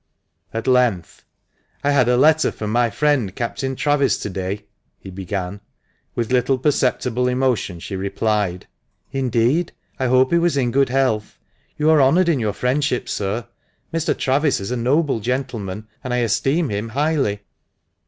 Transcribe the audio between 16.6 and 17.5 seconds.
him highly."